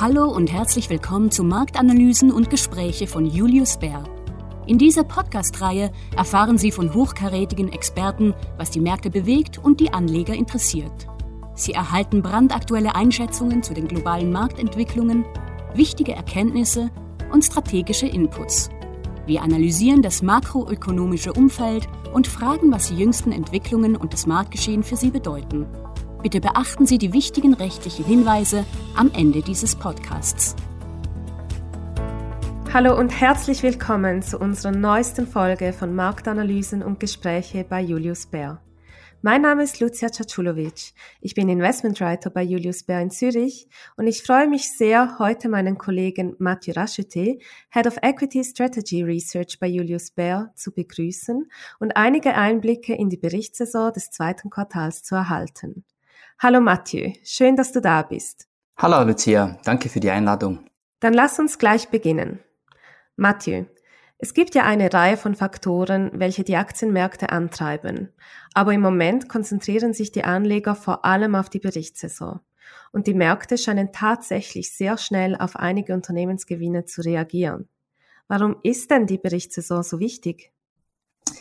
Hallo 0.00 0.26
und 0.30 0.52
herzlich 0.52 0.90
willkommen 0.90 1.32
zu 1.32 1.42
Marktanalysen 1.42 2.30
und 2.30 2.50
Gespräche 2.50 3.08
von 3.08 3.26
Julius 3.26 3.78
Bär. 3.78 4.04
In 4.64 4.78
dieser 4.78 5.02
Podcast-Reihe 5.02 5.90
erfahren 6.16 6.56
Sie 6.56 6.70
von 6.70 6.94
hochkarätigen 6.94 7.72
Experten, 7.72 8.32
was 8.56 8.70
die 8.70 8.78
Märkte 8.78 9.10
bewegt 9.10 9.58
und 9.58 9.80
die 9.80 9.92
Anleger 9.92 10.34
interessiert. 10.34 11.08
Sie 11.56 11.72
erhalten 11.72 12.22
brandaktuelle 12.22 12.94
Einschätzungen 12.94 13.64
zu 13.64 13.74
den 13.74 13.88
globalen 13.88 14.30
Marktentwicklungen, 14.30 15.24
wichtige 15.74 16.12
Erkenntnisse 16.12 16.92
und 17.32 17.44
strategische 17.44 18.06
Inputs. 18.06 18.70
Wir 19.26 19.42
analysieren 19.42 20.02
das 20.02 20.22
makroökonomische 20.22 21.32
Umfeld 21.32 21.88
und 22.14 22.28
fragen, 22.28 22.70
was 22.70 22.86
die 22.86 22.98
jüngsten 22.98 23.32
Entwicklungen 23.32 23.96
und 23.96 24.12
das 24.12 24.28
Marktgeschehen 24.28 24.84
für 24.84 24.96
Sie 24.96 25.10
bedeuten. 25.10 25.66
Bitte 26.22 26.40
beachten 26.40 26.84
Sie 26.84 26.98
die 26.98 27.12
wichtigen 27.12 27.54
rechtlichen 27.54 28.04
Hinweise 28.04 28.64
am 28.96 29.08
Ende 29.14 29.40
dieses 29.40 29.76
Podcasts. 29.76 30.56
Hallo 32.72 32.98
und 32.98 33.10
herzlich 33.10 33.62
willkommen 33.62 34.20
zu 34.22 34.36
unserer 34.38 34.72
neuesten 34.72 35.28
Folge 35.28 35.72
von 35.72 35.94
Marktanalysen 35.94 36.82
und 36.82 36.98
Gespräche 36.98 37.62
bei 37.62 37.80
Julius 37.80 38.26
Bär. 38.26 38.60
Mein 39.22 39.42
Name 39.42 39.62
ist 39.62 39.78
Lucia 39.78 40.08
Caculovic. 40.08 40.92
Ich 41.20 41.34
bin 41.34 41.48
Investmentwriter 41.48 42.30
bei 42.30 42.42
Julius 42.42 42.82
Bär 42.82 43.00
in 43.00 43.10
Zürich 43.10 43.68
und 43.96 44.08
ich 44.08 44.24
freue 44.24 44.48
mich 44.48 44.76
sehr, 44.76 45.20
heute 45.20 45.48
meinen 45.48 45.78
Kollegen 45.78 46.34
Mathieu 46.40 46.72
Rachete, 46.74 47.38
Head 47.70 47.86
of 47.86 47.96
Equity 48.02 48.42
Strategy 48.42 49.04
Research 49.04 49.60
bei 49.60 49.68
Julius 49.68 50.10
Bär, 50.10 50.50
zu 50.56 50.72
begrüßen 50.72 51.48
und 51.78 51.96
einige 51.96 52.34
Einblicke 52.34 52.94
in 52.94 53.08
die 53.08 53.16
Berichtssaison 53.16 53.92
des 53.92 54.10
zweiten 54.10 54.50
Quartals 54.50 55.04
zu 55.04 55.14
erhalten. 55.14 55.84
Hallo 56.40 56.60
Mathieu, 56.60 57.14
schön, 57.24 57.56
dass 57.56 57.72
du 57.72 57.80
da 57.80 58.02
bist. 58.02 58.46
Hallo 58.76 59.02
Lucia, 59.02 59.58
danke 59.64 59.88
für 59.88 59.98
die 59.98 60.10
Einladung. 60.10 60.70
Dann 61.00 61.12
lass 61.12 61.40
uns 61.40 61.58
gleich 61.58 61.88
beginnen. 61.88 62.38
Mathieu, 63.16 63.64
es 64.18 64.34
gibt 64.34 64.54
ja 64.54 64.62
eine 64.62 64.92
Reihe 64.92 65.16
von 65.16 65.34
Faktoren, 65.34 66.12
welche 66.14 66.44
die 66.44 66.54
Aktienmärkte 66.54 67.30
antreiben. 67.30 68.12
Aber 68.54 68.72
im 68.72 68.80
Moment 68.80 69.28
konzentrieren 69.28 69.94
sich 69.94 70.12
die 70.12 70.22
Anleger 70.22 70.76
vor 70.76 71.04
allem 71.04 71.34
auf 71.34 71.50
die 71.50 71.58
Berichtssaison. 71.58 72.38
Und 72.92 73.08
die 73.08 73.14
Märkte 73.14 73.58
scheinen 73.58 73.92
tatsächlich 73.92 74.72
sehr 74.72 74.96
schnell 74.96 75.34
auf 75.34 75.56
einige 75.56 75.92
Unternehmensgewinne 75.92 76.84
zu 76.84 77.00
reagieren. 77.00 77.68
Warum 78.28 78.58
ist 78.62 78.92
denn 78.92 79.08
die 79.08 79.18
Berichtssaison 79.18 79.82
so 79.82 79.98
wichtig? 79.98 80.52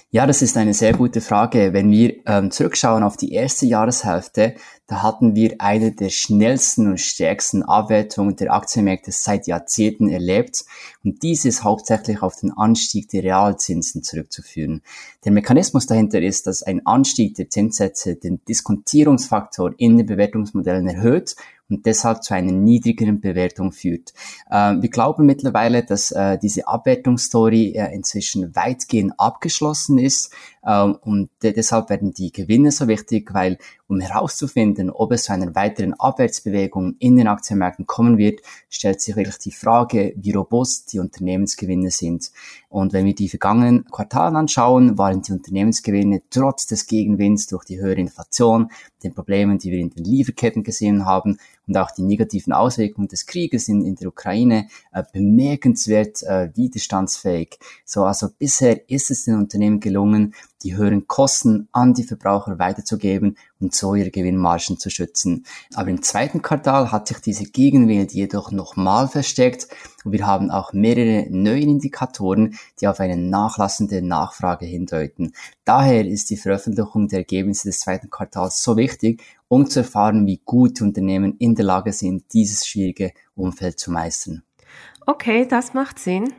Ja, 0.10 0.26
das 0.26 0.42
ist 0.42 0.56
eine 0.56 0.74
sehr 0.74 0.94
gute 0.94 1.20
Frage. 1.20 1.74
Wenn 1.74 1.92
wir 1.92 2.16
ähm, 2.26 2.50
zurückschauen 2.50 3.04
auf 3.04 3.18
die 3.18 3.34
erste 3.34 3.66
Jahreshälfte, 3.66 4.56
da 4.88 5.04
hatten 5.04 5.36
wir 5.36 5.56
eine 5.60 5.92
der 5.92 6.08
schnellsten 6.08 6.88
und 6.88 7.02
stärksten 7.02 7.62
Abwertungen 7.62 8.38
der 8.38 8.54
Aktienmärkte 8.54 9.12
seit 9.12 9.48
Jahrzehnten 9.48 10.08
erlebt. 10.08 10.64
Und 11.04 11.24
dies 11.24 11.44
ist 11.44 11.66
hauptsächlich 11.66 12.22
auf 12.22 12.38
den 12.38 12.54
Anstieg 12.54 13.10
der 13.10 13.24
Realzinsen 13.24 14.02
zurückzuführen. 14.02 14.82
Der 15.26 15.34
Mechanismus 15.34 15.88
dahinter 15.88 16.22
ist, 16.22 16.48
dass 16.48 16.64
ein 16.64 16.86
Anstieg 16.86 17.36
der 17.36 17.50
Zinssätze 17.50 18.16
den 18.16 18.40
Diskontierungsfaktor 18.46 19.74
in 19.78 19.98
den 19.98 20.06
Bewertungsmodellen 20.06 20.88
erhöht 20.88 21.36
und 21.70 21.86
deshalb 21.86 22.24
zu 22.24 22.34
einer 22.34 22.52
niedrigeren 22.52 23.20
Bewertung 23.20 23.72
führt. 23.72 24.14
Äh, 24.50 24.76
wir 24.82 24.90
glauben 24.90 25.26
mittlerweile, 25.26 25.84
dass 25.84 26.12
äh, 26.12 26.38
diese 26.38 26.68
Abwertungsstory 26.68 27.74
äh, 27.76 27.94
inzwischen 27.94 28.56
weitgehend 28.56 29.14
abgeschlossen 29.18 29.98
ist 29.98 30.32
ähm, 30.57 30.57
und 30.68 31.30
deshalb 31.42 31.90
werden 31.90 32.14
die 32.14 32.34
Gewinne 32.34 32.72
so 32.72 32.90
wichtig, 32.90 33.34
weil 33.34 33.58
um 33.88 34.02
herauszufinden, 34.02 34.90
ob 34.90 35.14
es 35.14 35.24
zu 35.24 35.34
einer 35.34 35.56
weiteren 35.56 35.94
Abwärtsbewegung 35.94 36.96
in 37.00 37.16
den 37.16 37.28
Aktienmärkten 37.28 37.88
kommen 37.88 38.18
wird, 38.18 38.42
stellt 38.70 39.00
sich 39.00 39.16
wirklich 39.16 39.38
die 39.38 39.54
Frage, 39.54 40.14
wie 40.18 40.34
robust 40.34 40.92
die 40.92 41.00
Unternehmensgewinne 41.00 41.90
sind. 41.90 42.32
Und 42.68 42.92
wenn 42.92 43.06
wir 43.06 43.16
die 43.16 43.30
vergangenen 43.30 43.86
Quartale 43.86 44.38
anschauen, 44.38 44.98
waren 44.98 45.22
die 45.22 45.32
Unternehmensgewinne 45.32 46.24
trotz 46.30 46.68
des 46.68 46.86
Gegenwinds 46.86 47.48
durch 47.48 47.64
die 47.64 47.80
höhere 47.80 48.02
Inflation, 48.02 48.70
den 49.04 49.14
Problemen, 49.14 49.58
die 49.60 49.72
wir 49.72 49.80
in 49.80 49.92
den 49.92 50.04
Lieferketten 50.04 50.64
gesehen 50.64 51.06
haben 51.06 51.38
und 51.68 51.78
auch 51.78 51.92
die 51.92 52.02
negativen 52.02 52.54
Auswirkungen 52.54 53.08
des 53.08 53.26
Krieges 53.26 53.68
in, 53.68 53.86
in 53.86 53.96
der 53.96 54.08
Ukraine 54.10 54.68
äh, 54.92 55.04
bemerkenswert 55.12 56.24
äh, 56.24 56.50
widerstandsfähig. 56.56 57.60
So, 57.86 58.04
also 58.04 58.30
bisher 58.38 58.90
ist 58.90 59.12
es 59.12 59.26
den 59.26 59.36
Unternehmen 59.36 59.80
gelungen, 59.80 60.34
die 60.64 60.76
höheren 60.76 61.08
Kosten 61.08 61.68
an 61.72 61.94
die 61.94 62.04
Verbraucher 62.04 62.60
weiterzugeben 62.60 63.38
und 63.60 63.76
so 63.76 63.96
ihre 63.96 64.12
Gewinnmargen 64.12 64.78
zu 64.78 64.90
schützen. 64.90 65.46
Aber 65.76 65.90
im 65.90 66.02
zweiten 66.02 66.42
Quartal 66.42 66.92
hat 66.92 67.08
sich 67.08 67.20
diese 67.20 67.46
Gegenwind 67.46 68.14
jedoch 68.14 68.52
nochmal 68.52 69.08
verstärkt 69.08 69.68
und 70.04 70.12
wir 70.12 70.26
haben 70.26 70.50
auch 70.50 70.74
mehrere 70.74 71.28
neue 71.30 71.62
Indikatoren, 71.62 72.58
die 72.82 72.88
auf 72.88 73.00
eine 73.00 73.18
nachlassende 73.18 74.02
Nachfrage 74.02 74.66
hindeuten. 74.66 75.34
Daher 75.66 76.06
ist 76.06 76.30
die 76.30 76.38
Veröffentlichung 76.38 77.08
der 77.08 77.20
Ergebnisse 77.20 77.70
des 77.70 77.80
zweiten 77.80 78.10
Quartals 78.10 78.64
so 78.64 78.78
wichtig, 78.78 79.22
um 79.48 79.70
zu 79.70 79.80
erfahren, 79.80 80.26
wie 80.26 80.42
gut 80.44 80.82
Unternehmen 80.82 81.36
in 81.38 81.56
der 81.56 81.66
Lage 81.66 81.94
sind, 81.94 82.24
dieses 82.34 82.66
schwierige 82.68 83.12
Umfeld 83.36 83.80
zu 83.80 83.92
meistern. 83.92 84.44
Okay, 85.06 85.48
das 85.48 85.74
macht 85.74 86.00
Sinn. 86.00 86.34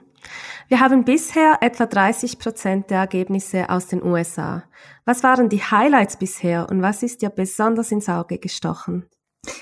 Wir 0.68 0.80
haben 0.80 1.04
bisher 1.04 1.58
etwa 1.60 1.86
30 1.86 2.38
Prozent 2.38 2.90
der 2.90 2.98
Ergebnisse 2.98 3.70
aus 3.70 3.86
den 3.86 4.02
USA. 4.02 4.64
Was 5.04 5.22
waren 5.22 5.48
die 5.48 5.62
Highlights 5.62 6.18
bisher 6.18 6.68
und 6.68 6.82
was 6.82 7.02
ist 7.02 7.22
dir 7.22 7.30
besonders 7.30 7.90
ins 7.90 8.08
Auge 8.08 8.38
gestochen? 8.38 9.06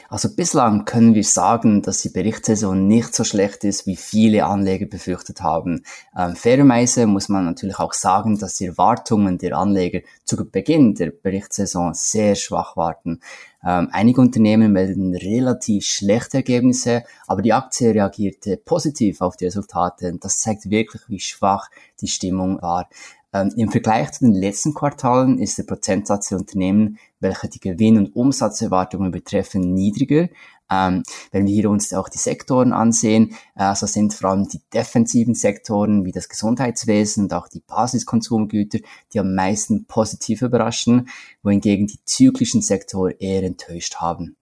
Also 0.09 0.35
bislang 0.35 0.85
können 0.85 1.15
wir 1.15 1.25
sagen, 1.25 1.83
dass 1.83 2.01
die 2.01 2.09
Berichtssaison 2.09 2.87
nicht 2.87 3.15
so 3.15 3.25
schlecht 3.25 3.65
ist, 3.65 3.87
wie 3.87 3.97
viele 3.97 4.47
Anleger 4.47 4.87
befürchtet 4.87 5.43
haben. 5.43 5.83
Ähm, 6.17 6.37
fairerweise 6.37 7.07
muss 7.07 7.29
man 7.29 7.45
natürlich 7.45 7.79
auch 7.79 7.93
sagen, 7.93 8.39
dass 8.39 8.55
die 8.55 8.67
Erwartungen 8.67 9.39
der 9.39 9.57
Anleger 9.59 10.01
zu 10.25 10.49
Beginn 10.49 10.95
der 10.95 11.11
Berichtssaison 11.11 11.93
sehr 11.95 12.37
schwach 12.37 12.77
waren. 12.77 13.21
Ähm, 13.65 13.89
einige 13.91 14.21
Unternehmen 14.21 14.73
melden 14.73 15.15
relativ 15.15 15.85
schlechte 15.85 16.39
Ergebnisse, 16.39 17.03
aber 17.27 17.43
die 17.43 17.53
Aktie 17.53 17.91
reagierte 17.91 18.57
positiv 18.57 19.21
auf 19.21 19.37
die 19.37 19.47
Resultate. 19.47 20.17
Das 20.21 20.39
zeigt 20.39 20.71
wirklich, 20.71 21.03
wie 21.09 21.19
schwach 21.19 21.69
die 22.01 22.07
Stimmung 22.07 22.63
war. 22.63 22.89
Ähm, 23.37 23.53
Im 23.57 23.71
Vergleich 23.71 24.13
zu 24.13 24.25
den 24.25 24.35
letzten 24.35 24.73
Quartalen 24.73 25.39
ist 25.39 25.59
der 25.59 25.65
Prozentsatz 25.65 26.29
der 26.29 26.39
Unternehmen, 26.39 26.99
welche 27.21 27.49
die 27.49 27.61
Gewinn- 27.61 27.99
und 27.99 28.17
Umsatzerwartungen 28.17 29.11
betreffen, 29.11 29.75
niedriger. 29.75 30.29
Ähm, 30.71 31.03
wenn 31.33 31.47
wir 31.47 31.55
hier 31.55 31.71
uns 31.71 31.93
auch 31.93 32.09
die 32.09 32.19
Sektoren 32.19 32.73
ansehen, 32.73 33.37
äh, 33.55 33.75
so 33.75 33.87
sind 33.87 34.15
vor 34.15 34.31
allem 34.31 34.49
die 34.49 34.61
defensiven 34.73 35.35
Sektoren 35.35 36.05
wie 36.05 36.13
das 36.13 36.29
Gesundheitswesen 36.29 37.25
und 37.25 37.35
auch 37.35 37.49
die 37.49 37.61
Basiskonsumgüter, 37.61 38.79
die 39.13 39.21
am 39.21 39.35
meisten 39.35 39.87
positiv 39.87 40.43
überraschen, 40.43 41.09
wohingegen 41.43 41.87
die 41.87 42.03
zyklischen 42.05 42.63
Sektoren 42.63 43.15
eher 43.19 43.43
enttäuscht 43.43 43.97
haben. 43.97 44.37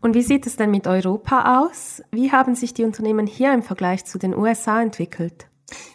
Und 0.00 0.14
wie 0.14 0.22
sieht 0.22 0.46
es 0.46 0.56
denn 0.56 0.72
mit 0.72 0.88
Europa 0.88 1.62
aus? 1.62 2.02
Wie 2.10 2.32
haben 2.32 2.56
sich 2.56 2.74
die 2.74 2.84
Unternehmen 2.84 3.26
hier 3.26 3.54
im 3.54 3.62
Vergleich 3.62 4.04
zu 4.04 4.18
den 4.18 4.34
USA 4.34 4.82
entwickelt? 4.82 5.46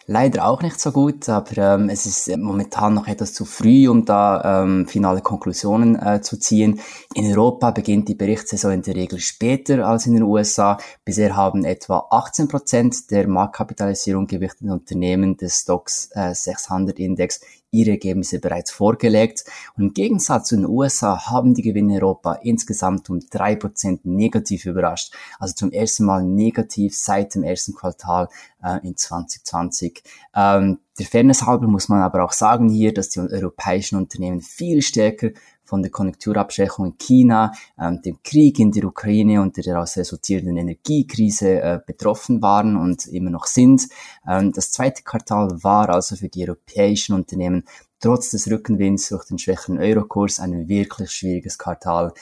Leider 0.06 0.46
auch 0.46 0.62
nicht 0.62 0.80
so 0.80 0.92
gut, 0.92 1.28
aber 1.28 1.56
ähm, 1.58 1.88
es 1.88 2.06
ist 2.06 2.34
momentan 2.36 2.94
noch 2.94 3.06
etwas 3.06 3.34
zu 3.34 3.44
früh, 3.44 3.88
um 3.88 4.04
da 4.04 4.62
ähm, 4.62 4.86
finale 4.86 5.20
Konklusionen 5.20 5.96
äh, 5.96 6.20
zu 6.22 6.38
ziehen. 6.38 6.80
In 7.14 7.26
Europa 7.30 7.70
beginnt 7.70 8.08
die 8.08 8.14
Berichtssaison 8.14 8.72
in 8.72 8.82
der 8.82 8.96
Regel 8.96 9.18
später 9.20 9.86
als 9.86 10.06
in 10.06 10.14
den 10.14 10.22
USA. 10.22 10.78
Bisher 11.04 11.36
haben 11.36 11.64
etwa 11.64 12.06
18 12.10 12.48
Prozent 12.48 13.10
der 13.10 13.28
Marktkapitalisierung 13.28 14.26
gewichteten 14.26 14.70
Unternehmen 14.70 15.36
des 15.36 15.60
Stocks 15.60 16.10
äh, 16.14 16.34
600 16.34 16.98
Index 16.98 17.40
ihre 17.70 17.90
Ergebnisse 17.90 18.40
bereits 18.40 18.70
vorgelegt. 18.70 19.44
Und 19.76 19.84
im 19.84 19.94
Gegensatz 19.94 20.48
zu 20.48 20.56
den 20.56 20.66
USA 20.66 21.26
haben 21.30 21.54
die 21.54 21.62
Gewinne 21.62 21.96
in 21.96 22.02
Europa 22.02 22.34
insgesamt 22.42 23.10
um 23.10 23.20
drei 23.30 23.56
Prozent 23.56 24.04
negativ 24.04 24.64
überrascht. 24.66 25.14
Also 25.38 25.54
zum 25.54 25.72
ersten 25.72 26.04
Mal 26.04 26.22
negativ 26.22 26.96
seit 26.96 27.34
dem 27.34 27.42
ersten 27.42 27.74
Quartal 27.74 28.28
äh, 28.62 28.78
in 28.86 28.96
2020. 28.96 30.02
Ähm, 30.34 30.78
der 30.98 31.06
Fairness 31.06 31.46
halber 31.46 31.68
muss 31.68 31.88
man 31.88 32.02
aber 32.02 32.24
auch 32.24 32.32
sagen 32.32 32.68
hier, 32.68 32.92
dass 32.92 33.10
die 33.10 33.20
europäischen 33.20 33.96
Unternehmen 33.96 34.40
viel 34.40 34.82
stärker 34.82 35.30
von 35.68 35.82
der 35.82 35.90
Konjunkturabschwächung 35.90 36.86
in 36.86 36.98
China, 36.98 37.52
ähm, 37.78 38.00
dem 38.02 38.22
Krieg 38.24 38.58
in 38.58 38.72
der 38.72 38.84
Ukraine 38.84 39.42
und 39.42 39.56
der 39.56 39.64
daraus 39.64 39.96
resultierenden 39.98 40.56
Energiekrise 40.56 41.60
äh, 41.60 41.80
betroffen 41.86 42.40
waren 42.40 42.76
und 42.76 43.06
immer 43.06 43.30
noch 43.30 43.44
sind. 43.44 43.82
Ähm, 44.26 44.52
das 44.52 44.72
zweite 44.72 45.02
Quartal 45.02 45.62
war 45.62 45.90
also 45.90 46.16
für 46.16 46.28
die 46.28 46.48
europäischen 46.48 47.14
Unternehmen 47.14 47.64
trotz 48.00 48.30
des 48.30 48.50
Rückenwinds 48.50 49.10
durch 49.10 49.24
den 49.26 49.38
schwächeren 49.38 49.78
Eurokurs 49.78 50.40
ein 50.40 50.68
wirklich 50.68 51.10
schwieriges 51.10 51.58
Quartal. 51.58 52.12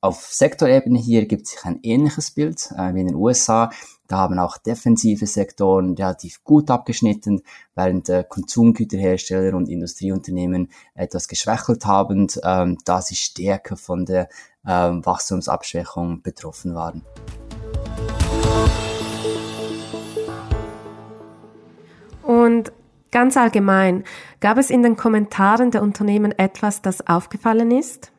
Auf 0.00 0.22
Sektorebene 0.22 0.98
hier 0.98 1.26
gibt 1.26 1.46
sich 1.46 1.64
ein 1.64 1.78
ähnliches 1.82 2.32
Bild 2.32 2.70
äh, 2.76 2.94
wie 2.94 3.00
in 3.00 3.06
den 3.08 3.16
USA. 3.16 3.70
Da 4.08 4.18
haben 4.18 4.38
auch 4.38 4.58
defensive 4.58 5.26
Sektoren 5.26 5.94
relativ 5.94 6.44
gut 6.44 6.70
abgeschnitten, 6.70 7.42
während 7.74 8.08
äh, 8.08 8.24
Konsumgüterhersteller 8.28 9.56
und 9.56 9.68
Industrieunternehmen 9.68 10.70
etwas 10.94 11.28
geschwächelt 11.28 11.86
haben, 11.86 12.28
ähm, 12.42 12.78
da 12.84 13.02
sie 13.02 13.16
stärker 13.16 13.76
von 13.76 14.04
der 14.06 14.28
ähm, 14.66 15.04
Wachstumsabschwächung 15.04 16.22
betroffen 16.22 16.74
waren. 16.74 17.02
Und 22.22 22.72
ganz 23.12 23.36
allgemein, 23.36 24.04
gab 24.40 24.58
es 24.58 24.70
in 24.70 24.82
den 24.82 24.96
Kommentaren 24.96 25.70
der 25.70 25.82
Unternehmen 25.82 26.32
etwas, 26.32 26.82
das 26.82 27.06
aufgefallen 27.06 27.70
ist? 27.70 28.12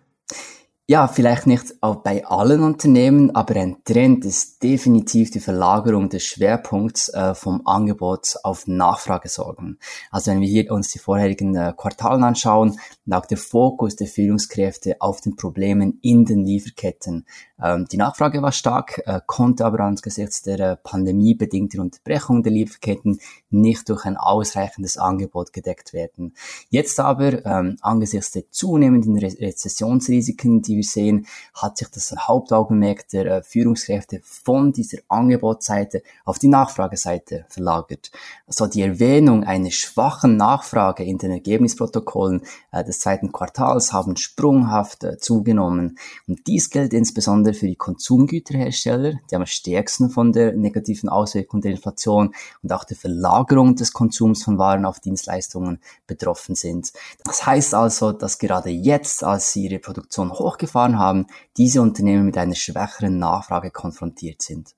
Ja, 0.89 1.10
vielleicht 1.10 1.48
nicht 1.48 1.74
auch 1.81 1.98
bei 1.98 2.25
allen 2.25 2.63
Unternehmen, 2.63 3.36
aber 3.36 3.57
ein 3.57 3.84
Trend 3.84 4.24
ist 4.24 4.63
definitiv 4.63 5.31
die 5.31 5.42
Verlagerung 5.42 6.07
des 6.07 6.24
Schwerpunkts 6.24 7.10
äh, 7.10 7.36
vom 7.36 7.68
Angebot 7.68 8.36
auf 8.44 8.68
Nachfragesorgen. 8.68 9.80
Also 10.12 10.31
wenn 10.31 10.39
wir 10.39 10.48
hier 10.48 10.72
uns 10.72 10.88
die 10.88 11.00
vorherigen 11.00 11.57
äh, 11.57 11.74
Quartalen 11.75 12.24
anschauen, 12.24 12.80
lag 13.06 13.25
der 13.25 13.38
Fokus 13.38 13.98
der 13.98 14.07
Führungskräfte 14.07 14.95
auf 15.01 15.19
den 15.19 15.36
Problemen 15.36 16.00
in 16.01 16.24
den 16.24 16.45
Lieferketten. 16.45 17.25
Ähm, 17.62 17.86
die 17.92 17.98
Nachfrage 17.98 18.42
war 18.42 18.51
stark, 18.51 19.01
äh, 19.06 19.19
konnte 19.25 19.65
aber 19.65 19.80
angesichts 19.80 20.44
der 20.44 20.59
äh, 20.59 20.75
pandemiebedingten 20.75 21.80
Unterbrechung 21.80 22.44
der 22.44 22.51
Lieferketten 22.51 23.19
nicht 23.50 23.89
durch 23.89 24.06
ein 24.06 24.15
ausreichendes 24.15 24.98
Angebot 24.98 25.54
gedeckt 25.54 25.94
werden. 25.94 26.36
Jetzt 26.69 27.00
aber, 27.00 27.44
ähm, 27.45 27.77
angesichts 27.81 28.31
der 28.31 28.51
zunehmenden 28.51 29.18
Re 29.18 29.27
Rezessionsrisiken, 29.27 30.62
die 30.62 30.77
wir 30.77 30.83
sehen, 30.83 31.27
hat 31.54 31.77
sich 31.77 31.88
das 31.89 32.15
Hauptaugenmerk 32.15 33.07
der 33.09 33.25
äh, 33.25 33.42
Führungskräfte 33.42 34.21
von 34.24 34.71
dieser 34.71 35.00
Angebotsseite 35.07 36.04
auf 36.25 36.39
die 36.39 36.48
Nachfrageseite 36.50 37.45
verlagert. 37.50 38.12
Also 38.45 38.68
die 38.68 38.81
Erwähnung 38.81 39.44
einer 39.44 39.71
schwachen 39.71 40.38
Nachfrage 40.38 41.04
in 41.04 41.18
den 41.18 41.31
Ergebnisprotokollen 41.31 42.44
des 42.74 43.00
zweiten 43.00 43.31
Quartals 43.31 43.94
haben 43.94 44.15
sprunghaft 44.18 45.06
zugenommen. 45.19 45.98
Und 46.27 46.48
dies 46.48 46.69
gilt 46.69 46.94
insbesondere 46.94 47.47
insbesondere 47.48 47.54
für 47.54 47.68
die 47.68 47.76
Konsumgüterhersteller, 47.76 49.14
die 49.30 49.36
am 49.36 49.46
stärksten 49.46 50.10
von 50.10 50.32
der 50.32 50.54
negativen 50.54 51.10
Auswirkung 51.10 51.62
der 51.62 51.72
Inflation 51.72 52.34
und 52.62 52.74
auch 52.74 52.84
der 52.84 52.98
Verlagerung 52.98 53.76
des 53.76 53.94
Konsums 53.94 54.44
von 54.44 54.58
Waren 54.58 54.86
auf 54.86 55.00
Dienstleistungen 55.00 55.80
betroffen 56.06 56.56
sind. 56.56 56.92
Das 57.24 57.46
heißt 57.46 57.74
also, 57.74 58.12
dass 58.12 58.38
gerade 58.38 58.70
jetzt, 58.70 59.24
als 59.24 59.52
sie 59.54 59.66
ihre 59.66 59.80
Produktion 59.80 60.32
hochgefahren 60.32 61.00
haben, 61.00 61.28
diese 61.58 61.82
Unternehmen 61.82 62.26
mit 62.26 62.38
einer 62.38 62.56
schwächeren 62.56 63.18
Nachfrage 63.18 63.72
konfrontiert 63.72 64.42
sind. 64.42 64.76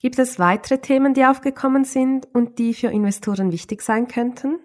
Gibt 0.00 0.18
es 0.18 0.38
weitere 0.38 0.78
Themen, 0.78 1.12
die 1.14 1.24
aufgekommen 1.24 1.84
sind 1.84 2.28
und 2.32 2.58
die 2.58 2.72
für 2.72 2.88
Investoren 2.88 3.50
wichtig 3.50 3.82
sein 3.82 4.06
könnten? 4.06 4.60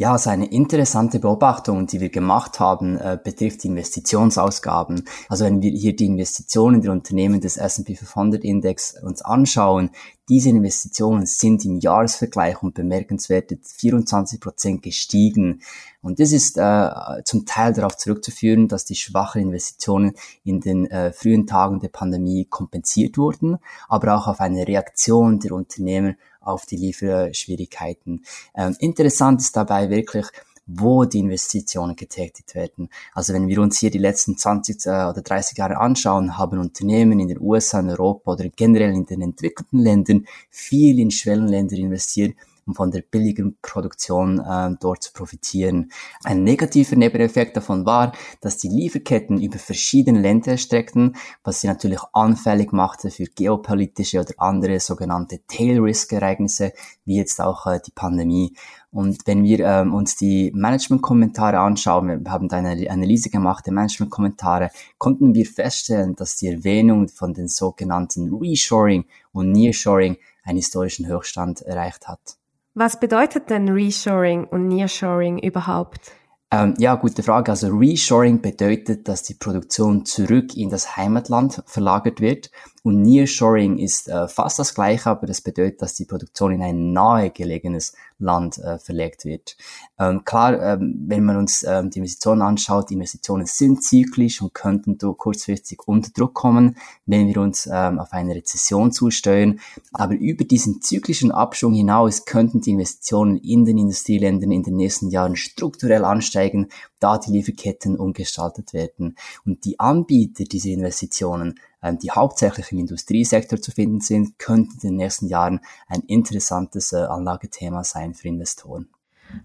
Ja, 0.00 0.12
also 0.12 0.30
eine 0.30 0.46
interessante 0.46 1.18
Beobachtung, 1.18 1.86
die 1.86 2.00
wir 2.00 2.08
gemacht 2.08 2.58
haben, 2.58 2.96
äh, 2.96 3.18
betrifft 3.22 3.64
die 3.64 3.68
Investitionsausgaben. 3.68 5.04
Also 5.28 5.44
wenn 5.44 5.60
wir 5.60 5.72
hier 5.72 5.94
die 5.94 6.06
Investitionen 6.06 6.80
der 6.80 6.92
Unternehmen 6.92 7.42
des 7.42 7.58
S&P 7.58 7.96
500 7.96 8.42
Index 8.42 8.94
uns 9.02 9.20
anschauen, 9.20 9.90
diese 10.30 10.48
Investitionen 10.48 11.26
sind 11.26 11.66
im 11.66 11.80
Jahresvergleich 11.80 12.62
um 12.62 12.72
bemerkenswerte 12.72 13.58
24 13.62 14.40
Prozent 14.40 14.82
gestiegen. 14.82 15.60
Und 16.00 16.18
das 16.18 16.32
ist 16.32 16.56
äh, 16.56 16.90
zum 17.26 17.44
Teil 17.44 17.74
darauf 17.74 17.98
zurückzuführen, 17.98 18.68
dass 18.68 18.86
die 18.86 18.94
schwachen 18.94 19.42
Investitionen 19.42 20.12
in 20.44 20.60
den 20.60 20.90
äh, 20.90 21.12
frühen 21.12 21.46
Tagen 21.46 21.78
der 21.80 21.88
Pandemie 21.88 22.46
kompensiert 22.46 23.18
wurden, 23.18 23.58
aber 23.86 24.16
auch 24.16 24.28
auf 24.28 24.40
eine 24.40 24.66
Reaktion 24.66 25.40
der 25.40 25.52
Unternehmen 25.52 26.16
auf 26.40 26.64
die 26.64 26.76
Lieferschwierigkeiten. 26.76 28.24
Ähm, 28.54 28.76
interessant 28.78 29.40
ist 29.40 29.56
dabei 29.56 29.89
wirklich, 29.90 30.26
wo 30.66 31.04
die 31.04 31.18
Investitionen 31.18 31.96
getätigt 31.96 32.54
werden. 32.54 32.88
Also 33.12 33.34
wenn 33.34 33.48
wir 33.48 33.60
uns 33.60 33.78
hier 33.78 33.90
die 33.90 33.98
letzten 33.98 34.36
20 34.36 34.86
äh, 34.86 34.88
oder 34.88 35.20
30 35.22 35.58
Jahre 35.58 35.78
anschauen, 35.78 36.38
haben 36.38 36.58
Unternehmen 36.58 37.18
in 37.18 37.28
den 37.28 37.40
USA, 37.40 37.80
in 37.80 37.90
Europa 37.90 38.32
oder 38.32 38.48
generell 38.48 38.94
in 38.94 39.06
den 39.06 39.22
entwickelten 39.22 39.80
Ländern 39.80 40.26
viel 40.48 40.98
in 40.98 41.10
Schwellenländer 41.10 41.76
investiert, 41.76 42.34
um 42.70 42.74
von 42.74 42.90
der 42.90 43.02
billigen 43.02 43.56
Produktion 43.62 44.38
äh, 44.38 44.70
dort 44.80 45.02
zu 45.02 45.12
profitieren. 45.12 45.90
Ein 46.22 46.44
negativer 46.44 46.96
Nebeneffekt 46.96 47.56
davon 47.56 47.84
war, 47.84 48.12
dass 48.40 48.58
die 48.58 48.68
Lieferketten 48.68 49.40
über 49.40 49.58
verschiedene 49.58 50.20
Länder 50.20 50.56
streckten, 50.56 51.16
was 51.42 51.60
sie 51.60 51.66
natürlich 51.66 52.00
anfällig 52.12 52.72
machte 52.72 53.10
für 53.10 53.24
geopolitische 53.24 54.20
oder 54.20 54.34
andere 54.38 54.78
sogenannte 54.80 55.40
Tail-Risk-Ereignisse, 55.46 56.72
wie 57.04 57.16
jetzt 57.16 57.40
auch 57.40 57.66
äh, 57.66 57.80
die 57.84 57.92
Pandemie. 57.92 58.54
Und 58.92 59.18
wenn 59.26 59.44
wir 59.44 59.60
ähm, 59.60 59.94
uns 59.94 60.16
die 60.16 60.52
Management-Kommentare 60.54 61.58
anschauen, 61.58 62.24
wir 62.24 62.30
haben 62.30 62.48
da 62.48 62.56
eine 62.56 62.90
Analyse 62.90 63.30
gemacht 63.30 63.66
der 63.66 63.72
Management-Kommentare, 63.72 64.70
konnten 64.98 65.34
wir 65.34 65.46
feststellen, 65.46 66.16
dass 66.16 66.36
die 66.36 66.48
Erwähnung 66.48 67.08
von 67.08 67.34
den 67.34 67.48
sogenannten 67.48 68.34
Reshoring 68.34 69.04
und 69.32 69.52
Nearshoring 69.52 70.16
einen 70.42 70.56
historischen 70.56 71.06
Höchststand 71.06 71.62
erreicht 71.62 72.08
hat. 72.08 72.39
Was 72.74 73.00
bedeutet 73.00 73.50
denn 73.50 73.68
Reshoring 73.68 74.44
und 74.44 74.68
Nearshoring 74.68 75.38
überhaupt? 75.38 76.12
Ähm, 76.52 76.74
ja, 76.78 76.94
gute 76.94 77.22
Frage. 77.22 77.50
Also 77.50 77.68
Reshoring 77.68 78.40
bedeutet, 78.40 79.08
dass 79.08 79.22
die 79.22 79.34
Produktion 79.34 80.04
zurück 80.04 80.56
in 80.56 80.70
das 80.70 80.96
Heimatland 80.96 81.62
verlagert 81.66 82.20
wird 82.20 82.50
und 82.82 83.02
Nearshoring 83.02 83.76
ist 83.78 84.08
äh, 84.08 84.26
fast 84.26 84.58
das 84.58 84.74
gleiche, 84.74 85.10
aber 85.10 85.26
das 85.26 85.42
bedeutet, 85.42 85.82
dass 85.82 85.94
die 85.94 86.06
Produktion 86.06 86.52
in 86.52 86.62
ein 86.62 86.92
nahegelegenes 86.92 87.94
Land 88.18 88.58
äh, 88.58 88.78
verlegt 88.78 89.26
wird. 89.26 89.56
Ähm, 89.98 90.24
klar, 90.24 90.60
ähm, 90.62 91.04
wenn 91.06 91.24
man 91.24 91.36
uns 91.36 91.62
ähm, 91.62 91.90
die 91.90 91.98
Investitionen 91.98 92.40
anschaut, 92.40 92.88
die 92.88 92.94
Investitionen 92.94 93.44
sind 93.44 93.82
zyklisch 93.82 94.40
und 94.40 94.54
könnten 94.54 94.96
kurzfristig 94.98 95.80
unter 95.86 96.10
Druck 96.10 96.34
kommen, 96.34 96.76
wenn 97.04 97.28
wir 97.28 97.38
uns 97.38 97.68
ähm, 97.70 97.98
auf 97.98 98.12
eine 98.12 98.34
Rezession 98.34 98.92
zusteuern. 98.92 99.60
Aber 99.92 100.14
über 100.14 100.44
diesen 100.44 100.80
zyklischen 100.80 101.32
Abschwung 101.32 101.74
hinaus 101.74 102.24
könnten 102.24 102.62
die 102.62 102.70
Investitionen 102.70 103.36
in 103.36 103.66
den 103.66 103.76
Industrieländern 103.76 104.52
in 104.52 104.62
den 104.62 104.76
nächsten 104.76 105.10
Jahren 105.10 105.36
strukturell 105.36 106.04
ansteigen, 106.04 106.68
da 106.98 107.18
die 107.18 107.32
Lieferketten 107.32 107.96
umgestaltet 107.96 108.72
werden. 108.72 109.16
Und 109.44 109.64
die 109.64 109.80
Anbieter 109.80 110.44
dieser 110.44 110.70
Investitionen 110.70 111.58
die 111.82 112.10
hauptsächlich 112.10 112.72
im 112.72 112.78
Industriesektor 112.78 113.60
zu 113.60 113.70
finden 113.70 114.00
sind, 114.00 114.38
könnte 114.38 114.74
in 114.74 114.80
den 114.80 114.96
nächsten 114.96 115.26
Jahren 115.26 115.60
ein 115.88 116.00
interessantes 116.00 116.92
äh, 116.92 116.96
Anlagethema 116.96 117.84
sein 117.84 118.14
für 118.14 118.28
Investoren. 118.28 118.88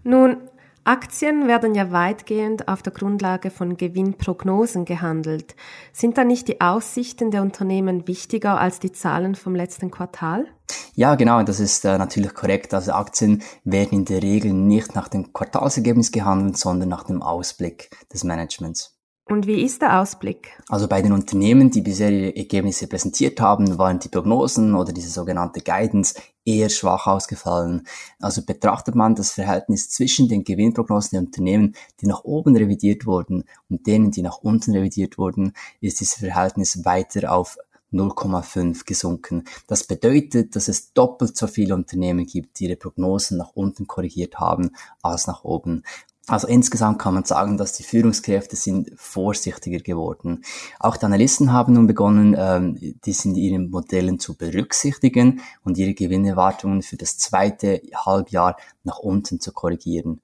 Nun, 0.02 0.38
Aktien 0.86 1.48
werden 1.48 1.74
ja 1.74 1.90
weitgehend 1.90 2.68
auf 2.68 2.80
der 2.80 2.92
Grundlage 2.92 3.50
von 3.50 3.76
Gewinnprognosen 3.76 4.84
gehandelt. 4.84 5.56
Sind 5.92 6.16
da 6.16 6.22
nicht 6.22 6.46
die 6.46 6.60
Aussichten 6.60 7.32
der 7.32 7.42
Unternehmen 7.42 8.06
wichtiger 8.06 8.60
als 8.60 8.78
die 8.78 8.92
Zahlen 8.92 9.34
vom 9.34 9.56
letzten 9.56 9.90
Quartal? 9.90 10.46
Ja, 10.94 11.16
genau, 11.16 11.42
das 11.42 11.58
ist 11.58 11.84
äh, 11.84 11.98
natürlich 11.98 12.34
korrekt. 12.34 12.72
Also 12.72 12.92
Aktien 12.92 13.42
werden 13.64 13.98
in 13.98 14.04
der 14.04 14.22
Regel 14.22 14.52
nicht 14.52 14.94
nach 14.94 15.08
dem 15.08 15.32
Quartalsergebnis 15.32 16.12
gehandelt, 16.12 16.56
sondern 16.56 16.88
nach 16.88 17.02
dem 17.02 17.20
Ausblick 17.20 17.90
des 18.12 18.22
Managements. 18.22 18.95
Und 19.28 19.48
wie 19.48 19.62
ist 19.62 19.82
der 19.82 20.00
Ausblick? 20.00 20.56
Also 20.68 20.86
bei 20.86 21.02
den 21.02 21.12
Unternehmen, 21.12 21.72
die 21.72 21.80
bisher 21.80 22.12
ihre 22.12 22.36
Ergebnisse 22.36 22.86
präsentiert 22.86 23.40
haben, 23.40 23.76
waren 23.76 23.98
die 23.98 24.08
Prognosen 24.08 24.76
oder 24.76 24.92
diese 24.92 25.10
sogenannte 25.10 25.62
Guidance 25.62 26.14
eher 26.44 26.68
schwach 26.68 27.08
ausgefallen. 27.08 27.88
Also 28.20 28.42
betrachtet 28.46 28.94
man 28.94 29.16
das 29.16 29.32
Verhältnis 29.32 29.90
zwischen 29.90 30.28
den 30.28 30.44
Gewinnprognosen 30.44 31.10
der 31.10 31.20
Unternehmen, 31.22 31.74
die 32.00 32.06
nach 32.06 32.22
oben 32.22 32.56
revidiert 32.56 33.04
wurden 33.04 33.42
und 33.68 33.88
denen, 33.88 34.12
die 34.12 34.22
nach 34.22 34.38
unten 34.38 34.72
revidiert 34.76 35.18
wurden, 35.18 35.54
ist 35.80 35.98
dieses 35.98 36.14
Verhältnis 36.14 36.84
weiter 36.84 37.32
auf 37.32 37.58
0,5 37.92 38.84
gesunken. 38.84 39.44
Das 39.66 39.84
bedeutet, 39.84 40.54
dass 40.54 40.68
es 40.68 40.92
doppelt 40.92 41.36
so 41.36 41.48
viele 41.48 41.74
Unternehmen 41.74 42.26
gibt, 42.26 42.60
die 42.60 42.66
ihre 42.66 42.76
Prognosen 42.76 43.38
nach 43.38 43.50
unten 43.54 43.88
korrigiert 43.88 44.38
haben 44.38 44.70
als 45.02 45.26
nach 45.26 45.42
oben. 45.42 45.82
Also 46.28 46.48
insgesamt 46.48 46.98
kann 46.98 47.14
man 47.14 47.24
sagen, 47.24 47.56
dass 47.56 47.74
die 47.74 47.84
Führungskräfte 47.84 48.56
sind 48.56 48.90
vorsichtiger 48.96 49.78
geworden. 49.78 50.42
Auch 50.80 50.96
die 50.96 51.06
Analysten 51.06 51.52
haben 51.52 51.74
nun 51.74 51.86
begonnen, 51.86 52.34
ähm, 52.36 52.96
dies 53.04 53.24
in 53.24 53.36
ihren 53.36 53.70
Modellen 53.70 54.18
zu 54.18 54.36
berücksichtigen 54.36 55.40
und 55.62 55.78
ihre 55.78 55.94
Gewinnerwartungen 55.94 56.82
für 56.82 56.96
das 56.96 57.16
zweite 57.16 57.80
Halbjahr 57.94 58.56
nach 58.82 58.98
unten 58.98 59.38
zu 59.38 59.52
korrigieren. 59.52 60.20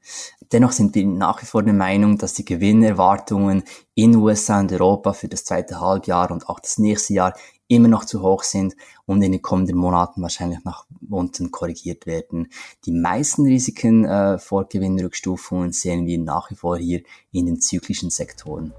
Dennoch 0.51 0.73
sind 0.73 0.97
wir 0.97 1.07
nach 1.07 1.41
wie 1.41 1.47
vor 1.47 1.63
der 1.63 1.73
Meinung, 1.73 2.19
dass 2.19 2.35
die 2.35 2.45
Gewinnerwartungen 2.45 3.63
in 3.95 4.17
USA 4.17 4.59
und 4.59 4.73
Europa 4.73 5.13
für 5.13 5.29
das 5.29 5.45
zweite 5.45 5.81
Halbjahr 5.81 6.33
und 6.33 6.49
auch 6.49 6.59
das 6.59 6.79
nächste 6.79 7.15
Jahr 7.15 7.35
immer 7.75 7.89
noch 7.89 8.05
zu 8.05 8.23
hoch 8.23 8.43
sind 8.43 8.75
und 9.07 9.23
in 9.23 9.33
den 9.33 9.43
kommenden 9.43 9.77
Monaten 9.77 10.23
wahrscheinlich 10.23 10.65
nach 10.65 10.87
unten 11.09 11.51
korrigiert 11.51 12.07
werden. 12.07 12.49
Die 12.85 12.93
meisten 12.93 13.47
Risiken 13.47 14.05
äh, 14.05 14.39
vor 14.39 14.69
Gewinnrückstufungen 14.69 15.73
sehen 15.73 16.07
wir 16.07 16.19
nach 16.19 16.51
wie 16.51 16.57
vor 16.57 16.77
hier 16.77 17.03
in 17.33 17.47
den 17.47 17.61
zyklischen 17.61 18.11
Sektoren. 18.11 18.73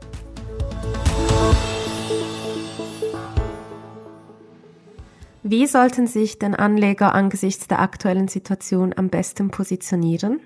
Wie 5.45 5.67
sollten 5.67 6.07
sich 6.07 6.39
denn 6.39 6.55
Anleger 6.55 7.13
angesichts 7.13 7.67
der 7.67 7.81
aktuellen 7.81 8.29
Situation 8.29 8.93
am 8.95 9.09
besten 9.09 9.51
positionieren? 9.51 10.39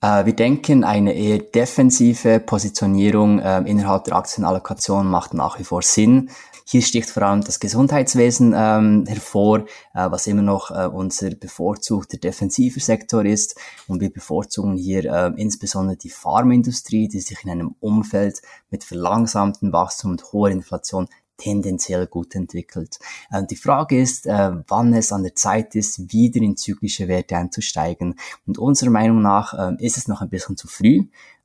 Äh, 0.00 0.26
wir 0.26 0.34
denken, 0.34 0.84
eine 0.84 1.14
eher 1.14 1.38
defensive 1.38 2.40
Positionierung 2.40 3.40
äh, 3.40 3.58
innerhalb 3.60 4.04
der 4.04 4.16
Aktienallokation 4.16 5.06
macht 5.06 5.34
nach 5.34 5.58
wie 5.58 5.64
vor 5.64 5.82
Sinn. 5.82 6.30
Hier 6.66 6.82
sticht 6.82 7.10
vor 7.10 7.24
allem 7.24 7.42
das 7.42 7.60
Gesundheitswesen 7.60 8.54
ähm, 8.56 9.04
hervor, 9.06 9.66
äh, 9.94 10.10
was 10.10 10.26
immer 10.26 10.42
noch 10.42 10.70
äh, 10.70 10.86
unser 10.86 11.30
bevorzugter 11.30 12.16
defensiver 12.16 12.80
Sektor 12.80 13.24
ist. 13.24 13.56
Und 13.86 14.00
wir 14.00 14.10
bevorzugen 14.10 14.76
hier 14.76 15.04
äh, 15.04 15.32
insbesondere 15.36 15.96
die 15.96 16.10
Pharmaindustrie, 16.10 17.08
die 17.08 17.20
sich 17.20 17.44
in 17.44 17.50
einem 17.50 17.74
Umfeld 17.80 18.40
mit 18.70 18.82
verlangsamtem 18.82 19.72
Wachstum 19.72 20.12
und 20.12 20.32
hoher 20.32 20.50
Inflation 20.50 21.08
tendenziell 21.36 22.06
gut 22.06 22.34
entwickelt. 22.34 22.98
Äh, 23.30 23.44
die 23.44 23.56
Frage 23.56 24.00
ist, 24.00 24.26
äh, 24.26 24.52
wann 24.68 24.94
es 24.94 25.12
an 25.12 25.22
der 25.22 25.34
Zeit 25.34 25.74
ist, 25.74 26.12
wieder 26.12 26.40
in 26.40 26.56
zyklische 26.56 27.08
Werte 27.08 27.36
einzusteigen. 27.36 28.14
Und 28.46 28.58
unserer 28.58 28.90
Meinung 28.90 29.20
nach 29.20 29.54
äh, 29.54 29.84
ist 29.84 29.96
es 29.96 30.08
noch 30.08 30.20
ein 30.20 30.30
bisschen 30.30 30.56
zu 30.56 30.68
früh. 30.68 31.04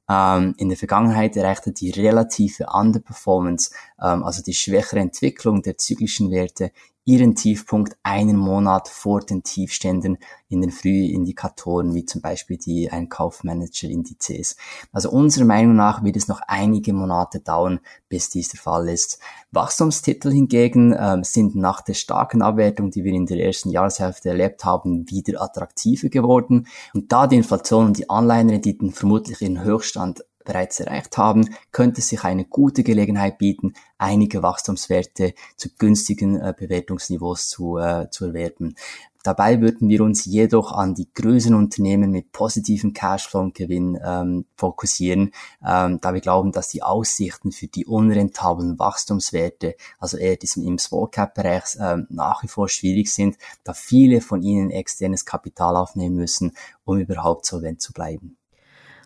Ähm, 0.10 0.56
in 0.58 0.70
der 0.70 0.78
Vergangenheit 0.78 1.38
erreichte 1.38 1.72
die 1.72 1.92
relative 1.92 2.66
Underperformance, 2.74 3.72
ähm, 4.02 4.24
also 4.24 4.42
die 4.42 4.54
schwächere 4.54 5.00
Entwicklung 5.00 5.62
der 5.62 5.78
zyklischen 5.78 6.32
Werte, 6.32 6.72
ihren 7.10 7.34
Tiefpunkt 7.34 7.98
einen 8.04 8.38
Monat 8.38 8.88
vor 8.88 9.22
den 9.22 9.42
Tiefständen 9.42 10.20
in 10.48 10.62
den 10.62 10.70
Frühindikatoren, 10.70 11.96
wie 11.96 12.06
zum 12.06 12.22
Beispiel 12.22 12.58
die 12.58 12.92
Einkaufmanager-Indizes. 12.92 14.56
Also 14.92 15.10
unserer 15.10 15.46
Meinung 15.46 15.76
nach 15.76 16.04
wird 16.04 16.18
es 16.18 16.28
noch 16.28 16.42
einige 16.48 16.94
Monate 16.94 17.40
dauern, 17.40 17.80
bis 18.10 18.30
dies 18.30 18.50
der 18.50 18.60
Fall 18.60 18.90
ist. 18.90 19.18
Wachstumstitel 19.50 20.32
hingegen 20.32 20.96
ähm, 20.96 21.24
sind 21.24 21.56
nach 21.56 21.82
der 21.82 21.96
starken 21.96 22.44
Abwertung, 22.44 22.92
die 22.92 23.04
wir 23.04 23.14
in 23.14 23.26
der 23.26 23.44
ersten 23.44 23.72
Jahreshälfte 23.72 24.30
erlebt 24.30 24.64
haben, 24.64 25.10
wieder 25.10 25.42
attraktiver 25.42 26.10
geworden. 26.10 26.68
Und 26.94 27.12
da 27.12 27.26
die 27.26 27.38
Inflation 27.38 27.88
und 27.88 27.98
die 27.98 28.08
Anleihenrenditen 28.08 28.92
vermutlich 28.92 29.42
ihren 29.42 29.64
Höchststand 29.64 30.24
bereits 30.50 30.80
erreicht 30.80 31.16
haben, 31.18 31.48
könnte 31.72 32.02
sich 32.02 32.24
eine 32.24 32.44
gute 32.44 32.84
Gelegenheit 32.84 33.38
bieten, 33.38 33.74
einige 34.00 34.42
Wachstumswerte 34.42 35.36
zu 35.56 35.70
günstigen 35.78 36.38
äh, 36.38 36.56
Bewertungsniveaus 36.58 37.50
zu, 37.50 37.78
äh, 37.78 38.10
zu 38.10 38.26
erwerben. 38.26 38.74
Dabei 39.22 39.62
würden 39.62 39.90
wir 39.90 40.02
uns 40.02 40.26
jedoch 40.26 40.72
an 40.72 40.96
die 40.96 41.14
größeren 41.14 41.54
Unternehmen 41.54 42.10
mit 42.10 42.32
positivem 42.32 42.94
Cashflow 42.94 43.42
und 43.42 43.54
Gewinn 43.54 44.00
ähm, 44.04 44.46
fokussieren, 44.56 45.34
ähm, 45.64 46.00
da 46.02 46.14
wir 46.16 46.22
glauben, 46.22 46.52
dass 46.52 46.70
die 46.70 46.82
Aussichten 46.82 47.52
für 47.52 47.68
die 47.68 47.86
unrentablen 47.86 48.80
Wachstumswerte, 48.80 49.76
also 50.00 50.18
eher 50.18 50.38
diesem 50.38 50.64
im 50.64 50.80
Small 50.80 51.10
Cap 51.10 51.36
Bereich, 51.36 51.78
ähm, 51.80 52.08
nach 52.10 52.42
wie 52.42 52.48
vor 52.48 52.70
schwierig 52.70 53.14
sind, 53.14 53.38
da 53.64 53.74
viele 53.74 54.22
von 54.22 54.42
ihnen 54.42 54.72
externes 54.72 55.26
Kapital 55.26 55.76
aufnehmen 55.76 56.16
müssen, 56.16 56.54
um 56.86 56.98
überhaupt 56.98 57.46
solvent 57.46 57.82
zu 57.82 57.94
bleiben. 57.94 58.39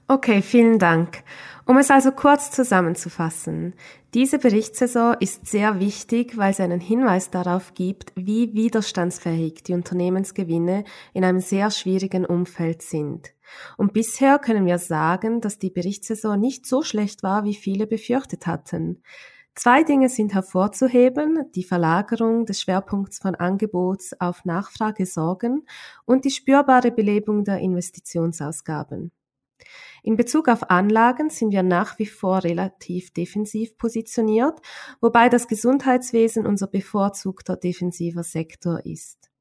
Okay, 0.10 0.42
vielen 0.42 0.80
Dank. 0.80 1.24
Um 1.66 1.78
es 1.78 1.90
also 1.90 2.12
kurz 2.12 2.52
zusammenzufassen. 2.52 3.74
Diese 4.14 4.38
Berichtssaison 4.38 5.16
ist 5.22 5.48
sehr 5.48 5.80
wichtig, 5.80 6.38
weil 6.38 6.54
sie 6.54 6.62
einen 6.62 6.82
Hinweis 6.82 7.30
darauf 7.30 7.74
gibt, 7.74 8.12
wie 8.16 8.54
widerstandsfähig 8.54 9.64
die 9.64 9.74
Unternehmensgewinne 9.74 10.84
in 11.14 11.24
einem 11.24 11.40
sehr 11.40 11.72
schwierigen 11.72 12.26
Umfeld 12.26 12.82
sind. 12.82 13.34
Und 13.78 13.94
bisher 13.94 14.40
können 14.40 14.66
wir 14.66 14.78
sagen, 14.78 15.40
dass 15.40 15.58
die 15.58 15.70
Berichtssaison 15.70 16.38
nicht 16.38 16.66
so 16.66 16.82
schlecht 16.82 17.24
war, 17.24 17.46
wie 17.46 17.56
viele 17.56 17.88
befürchtet 17.88 18.46
hatten. 18.46 19.02
Zwei 19.56 19.84
Dinge 19.84 20.10
sind 20.10 20.34
hervorzuheben, 20.34 21.46
die 21.56 21.64
Verlagerung 21.64 22.46
des 22.46 22.60
Schwerpunkts 22.60 23.20
von 23.20 23.36
Angebots 23.36 24.20
auf 24.20 24.44
Nachfragesorgen 24.44 25.66
und 26.06 26.26
die 26.26 26.32
spürbare 26.32 26.92
Belebung 26.92 27.46
der 27.46 27.60
Investitionsausgaben. 27.60 29.12
In 30.04 30.18
Bezug 30.18 30.48
auf 30.50 30.70
Anlagen 30.70 31.30
sind 31.30 31.52
wir 31.52 31.64
nach 31.64 31.98
wie 32.00 32.06
vor 32.06 32.44
relativ 32.44 33.14
defensiv 33.14 33.78
positioniert, 33.78 34.60
wobei 35.02 35.30
das 35.30 35.48
Gesundheitswesen 35.48 36.46
unser 36.46 36.68
bevorzugter 36.68 37.56
defensiver 37.56 38.24
Sektor 38.24 38.86
ist. 38.86 39.32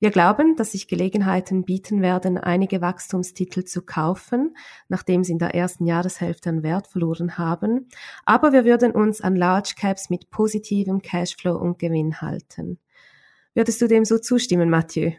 Wir 0.00 0.10
glauben, 0.10 0.56
dass 0.56 0.72
sich 0.72 0.88
Gelegenheiten 0.88 1.64
bieten 1.64 2.02
werden, 2.02 2.36
einige 2.36 2.80
Wachstumstitel 2.80 3.64
zu 3.64 3.82
kaufen, 3.82 4.54
nachdem 4.88 5.24
sie 5.24 5.32
in 5.32 5.38
der 5.38 5.54
ersten 5.54 5.86
Jahreshälfte 5.86 6.50
an 6.50 6.62
Wert 6.62 6.88
verloren 6.88 7.38
haben, 7.38 7.88
aber 8.26 8.52
wir 8.52 8.64
würden 8.64 8.92
uns 8.92 9.20
an 9.20 9.36
Large 9.36 9.74
Caps 9.78 10.10
mit 10.10 10.30
positivem 10.30 11.00
Cashflow 11.00 11.56
und 11.56 11.78
Gewinn 11.78 12.20
halten. 12.20 12.78
Würdest 13.54 13.80
du 13.80 13.88
dem 13.88 14.04
so 14.04 14.18
zustimmen, 14.18 14.68
Mathieu? 14.68 15.12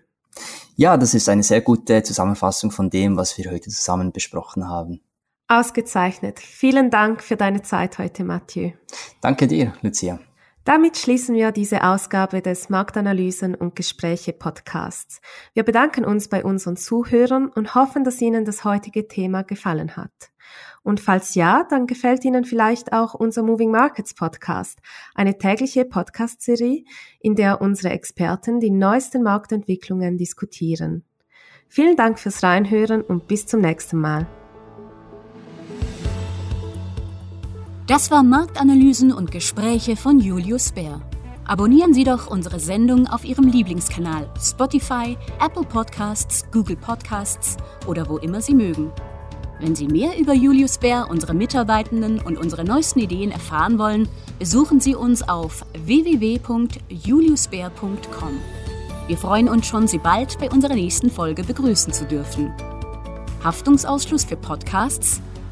Ja, 0.75 0.98
das 0.98 1.13
ist 1.13 1.30
eine 1.30 1.44
sehr 1.44 1.62
gute 1.62 2.04
Zusammenfassung 2.04 2.72
von 2.72 2.89
dem, 2.89 3.18
was 3.18 3.38
wir 3.38 3.51
heute 3.51 3.70
zusammen 3.70 4.12
besprochen 4.12 4.68
haben. 4.68 5.01
Ausgezeichnet. 5.48 6.39
Vielen 6.39 6.89
Dank 6.89 7.24
für 7.24 7.38
deine 7.38 7.62
Zeit 7.62 7.98
heute, 8.00 8.24
Mathieu. 8.24 8.72
Danke 9.22 9.48
dir, 9.48 9.74
Lucia. 9.82 10.20
Damit 10.65 10.98
schließen 10.98 11.36
wir 11.36 11.51
diese 11.51 11.84
Ausgabe 11.84 12.41
des 12.41 12.69
Marktanalysen 12.69 13.53
und 13.53 13.75
Gespräche 13.75 14.34
Podcasts. 14.34 15.22
Wir 15.53 15.62
bedanken 15.62 16.03
uns 16.03 16.27
bei 16.27 16.43
unseren 16.43 16.75
Zuhörern 16.75 17.50
und 17.50 17.75
hoffen, 17.75 18.03
dass 18.03 18.19
Ihnen 18.19 18.45
das 18.45 18.65
heutige 18.65 19.07
Thema 19.07 19.43
gefallen 19.43 19.95
hat. 19.95 20.31
Und 20.81 21.00
falls 21.00 21.36
ja, 21.36 21.67
dann 21.69 21.86
gefällt 21.86 22.25
Ihnen 22.25 22.45
vielleicht 22.45 22.93
auch 22.93 23.13
unser 23.13 23.43
Moving 23.43 23.69
Markets 23.69 24.15
Podcast, 24.15 24.79
eine 25.13 25.38
tägliche 25.38 25.86
Podcast-Serie, 25.86 26.84
in 27.19 27.36
der 27.36 27.62
unsere 27.62 27.93
Experten 27.93 28.60
die 28.60 28.72
neuesten 28.72 29.22
Marktentwicklungen 29.22 30.17
diskutieren. 30.17 31.03
Vielen 31.69 31.95
Dank 31.95 32.17
fürs 32.17 32.41
Reinhören 32.41 33.03
und 33.03 33.27
bis 33.27 33.45
zum 33.45 33.62
nächsten 33.62 34.00
Mal. 34.00 34.25
Das 37.88 38.10
war 38.10 38.24
Marktanalysen 38.24 39.13
und 39.13 39.30
Gespräche 39.30 39.96
von 39.96 40.20
Julius 40.20 40.72
Bär. 40.72 41.01
Abonnieren 41.46 41.94
Sie 41.94 42.04
doch 42.04 42.25
unsere 42.25 42.60
Sendung 42.60 43.06
auf 43.06 43.24
Ihrem 43.24 43.48
Lieblingskanal 43.48 44.27
Spotify, 44.42 45.15
Apple 45.39 45.62
Podcasts, 45.62 46.46
Google 46.51 46.77
Podcasts 46.77 47.58
oder 47.86 48.10
wo 48.10 48.18
immer 48.18 48.42
Sie 48.42 48.56
mögen. 48.56 48.92
Wenn 49.60 49.75
Sie 49.75 49.86
mehr 49.86 50.20
über 50.20 50.34
Julius 50.34 50.80
Bär, 50.80 51.12
unsere 51.12 51.36
Mitarbeitenden 51.36 52.20
und 52.20 52.39
unsere 52.39 52.63
neuesten 52.63 53.01
Ideen 53.01 53.30
erfahren 53.30 53.77
wollen, 53.77 54.10
besuchen 54.39 54.80
Sie 54.80 54.96
uns 54.96 55.22
auf 55.22 55.63
www.juliusbär.com. 55.77 58.39
Wir 59.06 59.18
freuen 59.18 59.48
uns 59.48 59.68
schon, 59.68 59.88
Sie 59.88 60.00
bald 60.00 60.39
bei 60.39 60.50
unserer 60.50 60.74
nächsten 60.74 61.12
Folge 61.12 61.44
begrüßen 61.44 61.94
zu 61.94 62.06
dürfen. 62.06 62.51
Haftungsausschluss 63.44 64.25
für 64.25 64.38
Podcasts. 64.38 65.22